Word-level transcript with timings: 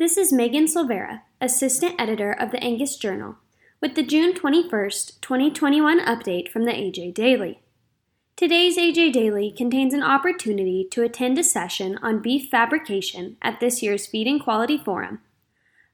This 0.00 0.16
is 0.16 0.32
Megan 0.32 0.66
Silveira, 0.66 1.24
Assistant 1.42 1.94
Editor 1.98 2.32
of 2.32 2.52
the 2.52 2.64
Angus 2.64 2.96
Journal, 2.96 3.36
with 3.82 3.96
the 3.96 4.02
June 4.02 4.32
21st, 4.32 5.20
2021 5.20 6.00
update 6.00 6.48
from 6.48 6.64
the 6.64 6.72
AJ 6.72 7.12
Daily. 7.12 7.60
Today's 8.34 8.78
AJ 8.78 9.12
Daily 9.12 9.52
contains 9.52 9.92
an 9.92 10.02
opportunity 10.02 10.88
to 10.90 11.02
attend 11.02 11.38
a 11.38 11.44
session 11.44 11.98
on 11.98 12.22
beef 12.22 12.48
fabrication 12.48 13.36
at 13.42 13.60
this 13.60 13.82
year's 13.82 14.06
Feeding 14.06 14.38
Quality 14.38 14.78
Forum, 14.78 15.20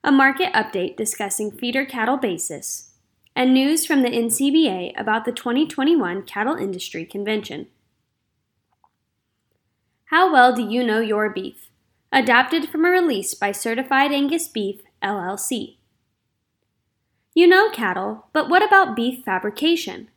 a 0.05 0.13
market 0.13 0.53
update 0.53 0.97
discussing 0.97 1.51
feeder 1.51 1.85
cattle 1.85 2.17
basis, 2.17 2.93
and 3.35 3.53
news 3.53 3.85
from 3.85 4.03
the 4.03 4.11
NCBA 4.11 4.93
about 4.97 5.25
the 5.25 5.33
2021 5.33 6.23
Cattle 6.23 6.55
Industry 6.55 7.05
Convention. 7.05 7.67
How 10.05 10.33
well 10.33 10.55
do 10.55 10.63
you 10.63 10.85
know 10.85 11.01
your 11.01 11.29
beef? 11.29 11.71
Adapted 12.17 12.71
from 12.71 12.87
a 12.87 12.89
release 12.89 13.35
by 13.35 13.53
Certified 13.53 14.11
Angus 14.11 14.49
Beef, 14.49 14.81
LLC. 15.03 15.77
You 17.35 17.47
know 17.47 17.69
cattle, 17.69 18.29
but 18.33 18.49
what 18.49 18.63
about 18.63 18.97
beef 18.97 19.23
fabrication? 19.23 20.09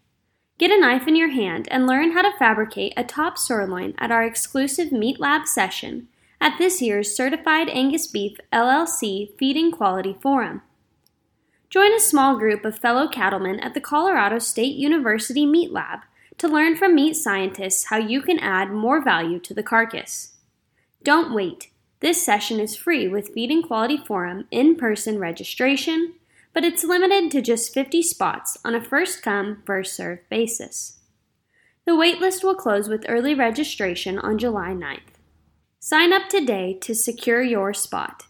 Get 0.58 0.72
a 0.72 0.80
knife 0.80 1.10
in 1.10 1.18
your 1.18 1.32
hand 1.32 1.68
and 1.70 1.86
learn 1.86 2.14
how 2.14 2.22
to 2.22 2.38
fabricate 2.40 2.94
a 2.96 3.04
top 3.04 3.38
sirloin 3.38 3.96
at 3.98 4.12
our 4.12 4.24
exclusive 4.24 4.94
Meat 4.94 5.20
Lab 5.20 5.46
session 5.46 6.08
at 6.40 6.58
this 6.58 6.82
year's 6.82 7.14
Certified 7.14 7.68
Angus 7.68 8.08
Beef 8.08 8.38
LLC 8.54 9.38
Feeding 9.38 9.70
Quality 9.70 10.16
Forum. 10.22 10.62
Join 11.70 11.94
a 11.94 12.00
small 12.00 12.38
group 12.38 12.64
of 12.64 12.80
fellow 12.80 13.10
cattlemen 13.10 13.60
at 13.60 13.74
the 13.74 13.82
Colorado 13.82 14.40
State 14.40 14.78
University 14.78 15.46
Meat 15.46 15.74
Lab 15.74 16.00
to 16.38 16.48
learn 16.48 16.78
from 16.78 16.96
meat 16.96 17.16
scientists 17.16 17.88
how 17.88 17.98
you 17.98 18.22
can 18.22 18.40
add 18.40 18.72
more 18.72 19.04
value 19.04 19.38
to 19.40 19.54
the 19.54 19.64
carcass. 19.64 20.38
Don't 21.04 21.34
wait. 21.34 21.69
This 22.02 22.24
session 22.24 22.62
is 22.62 22.78
free 22.78 23.10
with 23.10 23.34
Feeding 23.34 23.62
Quality 23.62 23.98
Forum 23.98 24.48
in 24.52 24.78
person 24.78 25.20
registration, 25.20 26.14
but 26.54 26.64
it's 26.64 26.86
limited 26.86 27.30
to 27.32 27.42
just 27.42 27.74
50 27.74 28.02
spots 28.04 28.58
on 28.64 28.74
a 28.74 28.82
first 28.82 29.22
come, 29.22 29.62
first 29.66 29.98
served 29.98 30.22
basis. 30.30 31.00
The 31.86 31.92
waitlist 31.92 32.42
will 32.42 32.56
close 32.56 32.88
with 32.88 33.06
early 33.10 33.36
registration 33.36 34.18
on 34.18 34.38
July 34.38 34.70
9th. 34.70 35.20
Sign 35.82 36.14
up 36.14 36.30
today 36.30 36.78
to 36.82 36.96
secure 36.96 37.42
your 37.42 37.74
spot. 37.74 38.28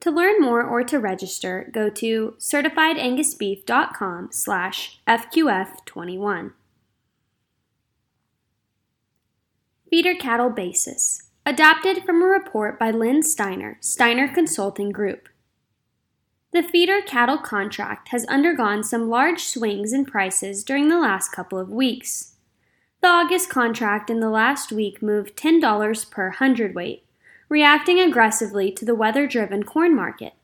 To 0.00 0.12
learn 0.12 0.40
more 0.40 0.62
or 0.62 0.84
to 0.84 1.00
register, 1.00 1.68
go 1.74 1.90
to 1.90 2.36
certifiedangusbeef.com 2.38 4.28
slash 4.30 5.00
FQF21. 5.08 6.52
Feeder 9.90 10.14
Cattle 10.14 10.50
Basis 10.50 11.27
Adapted 11.48 12.04
from 12.04 12.20
a 12.20 12.26
report 12.26 12.78
by 12.78 12.90
Len 12.90 13.22
Steiner, 13.22 13.78
Steiner 13.80 14.28
Consulting 14.28 14.92
Group. 14.92 15.30
The 16.52 16.62
feeder 16.62 17.00
cattle 17.00 17.38
contract 17.38 18.08
has 18.08 18.26
undergone 18.26 18.84
some 18.84 19.08
large 19.08 19.40
swings 19.40 19.94
in 19.94 20.04
prices 20.04 20.62
during 20.62 20.90
the 20.90 20.98
last 20.98 21.32
couple 21.32 21.58
of 21.58 21.70
weeks. 21.70 22.34
The 23.00 23.08
August 23.08 23.48
contract 23.48 24.10
in 24.10 24.20
the 24.20 24.28
last 24.28 24.72
week 24.72 25.00
moved 25.00 25.38
$10 25.38 26.10
per 26.10 26.32
hundredweight, 26.32 27.06
reacting 27.48 27.98
aggressively 27.98 28.70
to 28.72 28.84
the 28.84 28.94
weather 28.94 29.26
driven 29.26 29.62
corn 29.62 29.96
market. 29.96 30.34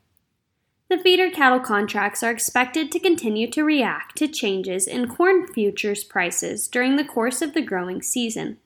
The 0.89 0.97
feeder 0.97 1.29
cattle 1.29 1.59
contracts 1.59 2.23
are 2.23 2.31
expected 2.31 2.91
to 2.91 2.99
continue 2.99 3.47
to 3.51 3.63
react 3.63 4.17
to 4.17 4.27
changes 4.27 4.87
in 4.87 5.07
corn 5.07 5.45
futures 5.45 6.03
prices 6.03 6.67
during 6.67 6.95
the 6.95 7.05
course 7.05 7.43
of 7.43 7.53
the 7.53 7.61
growing 7.61 8.01
season. 8.01 8.57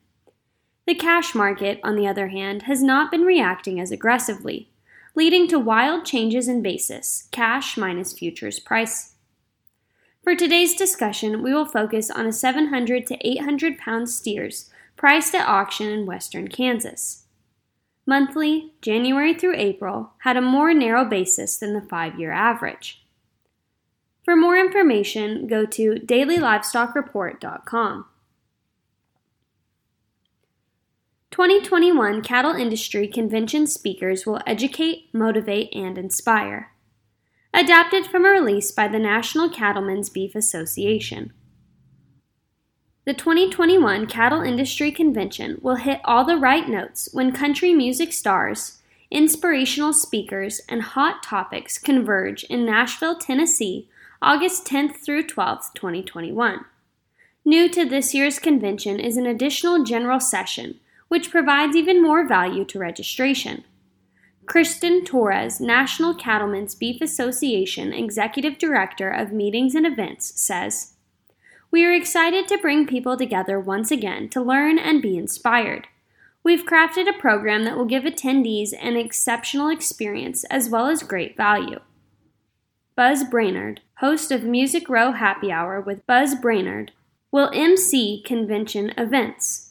The 0.90 0.96
cash 0.96 1.36
market, 1.36 1.80
on 1.84 1.96
the 1.96 2.08
other 2.08 2.30
hand, 2.30 2.64
has 2.64 2.82
not 2.82 3.12
been 3.12 3.22
reacting 3.22 3.80
as 3.80 3.92
aggressively, 3.92 4.72
leading 5.14 5.48
to 5.50 5.60
wild 5.60 6.04
changes 6.04 6.48
in 6.48 6.64
basis, 6.64 7.28
cash 7.32 7.78
minus 7.78 8.12
futures 8.12 8.60
price. 8.60 9.14
For 10.24 10.36
today's 10.36 10.74
discussion, 10.74 11.44
we 11.44 11.54
will 11.54 11.68
focus 11.68 12.10
on 12.10 12.26
a 12.26 12.34
700 12.34 13.06
to 13.06 13.20
800 13.22 13.78
pound 13.78 14.10
steers 14.10 14.72
priced 14.98 15.36
at 15.36 15.48
auction 15.48 15.90
in 15.90 16.08
western 16.08 16.48
Kansas. 16.48 17.28
Monthly, 18.08 18.74
January 18.82 19.36
through 19.36 19.58
April, 19.58 20.14
had 20.22 20.38
a 20.38 20.42
more 20.42 20.74
narrow 20.74 21.06
basis 21.06 21.58
than 21.58 21.76
the 21.76 21.84
five 21.84 22.20
year 22.20 22.32
average. 22.32 23.06
For 24.24 24.36
more 24.36 24.58
information, 24.58 25.46
go 25.46 25.68
to 25.68 25.98
dailylivestock.report.com. 25.98 28.06
2021 31.40 32.22
Cattle 32.22 32.52
Industry 32.52 33.08
Convention 33.08 33.66
speakers 33.66 34.26
will 34.26 34.42
educate, 34.46 35.08
motivate, 35.14 35.74
and 35.74 35.98
inspire. 35.98 36.74
Adapted 37.54 38.06
from 38.06 38.26
a 38.26 38.30
release 38.30 38.74
by 38.74 38.90
the 38.90 39.00
National 39.00 39.50
Cattlemen's 39.50 40.10
Beef 40.10 40.36
Association. 40.36 41.32
The 43.06 43.14
2021 43.14 44.06
Cattle 44.08 44.42
Industry 44.42 44.92
Convention 44.92 45.60
will 45.62 45.76
hit 45.76 46.02
all 46.04 46.26
the 46.26 46.36
right 46.36 46.68
notes 46.68 47.08
when 47.14 47.32
country 47.32 47.74
music 47.74 48.12
stars, 48.12 48.80
inspirational 49.10 49.94
speakers, 49.94 50.60
and 50.68 50.82
hot 50.82 51.24
topics 51.24 51.78
converge 51.78 52.44
in 52.44 52.66
Nashville, 52.66 53.18
Tennessee, 53.18 53.88
August 54.22 54.66
10th 54.66 54.98
through 54.98 55.26
12th, 55.26 55.74
2021. 55.74 56.66
New 57.46 57.70
to 57.70 57.86
this 57.86 58.14
year's 58.14 58.40
convention 58.40 59.00
is 59.00 59.16
an 59.16 59.26
additional 59.26 59.86
general 59.86 60.20
session 60.20 60.82
which 61.10 61.30
provides 61.30 61.76
even 61.76 62.02
more 62.02 62.26
value 62.26 62.64
to 62.64 62.80
registration. 62.80 63.66
Kristen 64.46 65.06
Torres, 65.06 65.60
National 65.60 66.16
Cattlemen's 66.16 66.74
Beef 66.74 67.02
Association 67.02 67.94
Executive 67.94 68.58
Director 68.58 69.10
of 69.10 69.32
Meetings 69.32 69.76
and 69.76 69.86
Events, 69.86 70.42
says 70.42 70.94
We 71.70 71.86
are 71.86 71.94
excited 71.94 72.48
to 72.48 72.58
bring 72.58 72.88
people 72.88 73.16
together 73.16 73.60
once 73.60 73.92
again 73.92 74.30
to 74.30 74.42
learn 74.42 74.80
and 74.80 75.04
be 75.04 75.18
inspired. 75.18 75.88
We've 76.44 76.66
crafted 76.66 77.08
a 77.08 77.20
program 77.20 77.64
that 77.66 77.78
will 77.78 77.86
give 77.86 78.04
attendees 78.04 78.74
an 78.82 78.96
exceptional 78.96 79.70
experience 79.70 80.46
as 80.46 80.70
well 80.70 80.88
as 80.88 81.04
great 81.04 81.38
value. 81.38 81.80
Buzz 82.96 83.24
Brainard, 83.24 83.82
host 83.98 84.32
of 84.32 84.44
Music 84.44 84.90
Row 84.90 85.12
Happy 85.12 85.52
Hour 85.52 85.80
with 85.80 86.08
Buzz 86.08 86.34
Brainard, 86.34 86.92
will 87.32 87.52
MC 87.54 88.24
convention 88.26 88.94
events. 88.98 89.69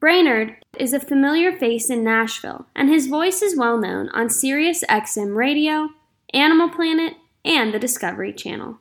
Brainard 0.00 0.56
is 0.78 0.94
a 0.94 0.98
familiar 0.98 1.52
face 1.52 1.90
in 1.90 2.02
Nashville, 2.02 2.64
and 2.74 2.88
his 2.88 3.06
voice 3.06 3.42
is 3.42 3.54
well 3.54 3.76
known 3.76 4.08
on 4.08 4.30
Sirius 4.30 4.82
XM 4.88 5.36
Radio, 5.36 5.90
Animal 6.32 6.70
Planet, 6.70 7.16
and 7.44 7.74
the 7.74 7.78
Discovery 7.78 8.32
Channel. 8.32 8.78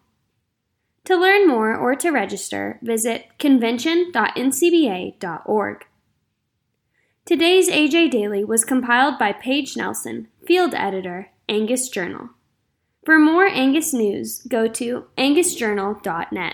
To 1.04 1.18
learn 1.18 1.46
more 1.46 1.76
or 1.76 1.94
to 1.96 2.12
register, 2.12 2.80
visit 2.82 3.26
convention.ncba.org. 3.38 5.86
Today's 7.26 7.70
AJ 7.70 8.12
Daily 8.12 8.46
was 8.46 8.64
compiled 8.64 9.20
by 9.20 9.34
Paige 9.34 9.76
Nelson, 9.76 10.30
field 10.48 10.74
editor, 10.74 11.32
Angus 11.50 11.90
Journal. 11.90 12.30
For 13.04 13.20
more 13.20 13.46
Angus 13.46 13.94
news, 13.94 14.42
go 14.44 14.70
to 14.70 15.08
angusjournal.net. 15.18 16.54